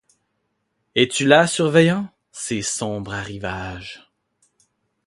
Es-tu 0.95 1.27
là, 1.27 1.45
surveillant 1.45 2.09
-ces 2.33 2.63
sombres 2.63 3.13
arrivages? 3.13 4.09